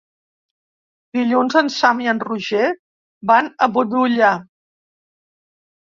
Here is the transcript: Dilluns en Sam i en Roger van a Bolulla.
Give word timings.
Dilluns 1.17 1.57
en 1.61 1.69
Sam 1.75 2.01
i 2.07 2.11
en 2.15 2.23
Roger 2.29 2.65
van 3.35 3.53
a 3.55 3.71
Bolulla. 3.79 4.35